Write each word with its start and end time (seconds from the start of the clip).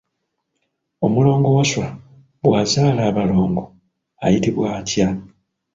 Omulongo 1.05 1.47
Wasswa 1.57 1.87
bw'azaala 2.43 3.01
abalongo 3.09 3.63
ayitibwa 4.25 4.65
atya? 4.79 5.07